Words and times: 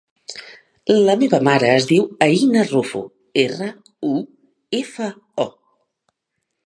La 1.07 1.13
meva 1.23 1.39
mare 1.47 1.67
es 1.73 1.85
diu 1.91 2.07
Aïna 2.27 2.63
Rufo: 2.71 3.03
erra, 3.43 3.69
u, 4.13 4.17
efa, 4.81 5.11
o. 5.45 5.47